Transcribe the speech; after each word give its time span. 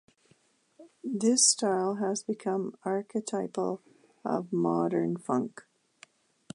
This 1.03 1.47
style 1.47 1.97
has 1.97 2.23
become 2.23 2.73
archetypal 2.83 3.83
of 4.25 4.51
modern 4.51 5.15
funk. 5.17 5.63